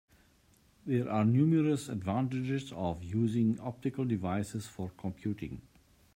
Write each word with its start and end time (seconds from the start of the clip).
There 0.83 1.07
are 1.07 1.23
numerous 1.23 1.87
advantages 1.87 2.71
of 2.75 3.03
using 3.03 3.59
optical 3.59 4.03
devices 4.03 4.65
for 4.65 4.89
computing. 4.97 5.61